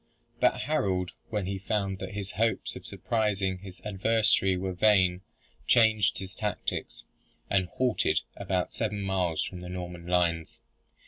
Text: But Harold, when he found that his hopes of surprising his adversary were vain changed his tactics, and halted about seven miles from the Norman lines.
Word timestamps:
But 0.39 0.61
Harold, 0.61 1.11
when 1.29 1.45
he 1.45 1.59
found 1.59 1.99
that 1.99 2.15
his 2.15 2.31
hopes 2.31 2.75
of 2.75 2.87
surprising 2.87 3.59
his 3.59 3.79
adversary 3.85 4.57
were 4.57 4.73
vain 4.73 5.21
changed 5.67 6.17
his 6.17 6.33
tactics, 6.33 7.03
and 7.51 7.67
halted 7.67 8.21
about 8.35 8.73
seven 8.73 9.03
miles 9.03 9.43
from 9.43 9.59
the 9.61 9.69
Norman 9.69 10.07
lines. 10.07 10.57